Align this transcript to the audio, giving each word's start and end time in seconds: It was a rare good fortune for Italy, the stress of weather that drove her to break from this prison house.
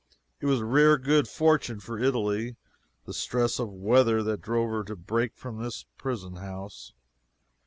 It 0.39 0.47
was 0.47 0.61
a 0.61 0.65
rare 0.65 0.97
good 0.97 1.27
fortune 1.27 1.79
for 1.79 1.99
Italy, 1.99 2.55
the 3.05 3.13
stress 3.13 3.59
of 3.59 3.69
weather 3.69 4.23
that 4.23 4.41
drove 4.41 4.71
her 4.71 4.83
to 4.85 4.95
break 4.95 5.37
from 5.37 5.61
this 5.61 5.85
prison 5.99 6.37
house. 6.37 6.93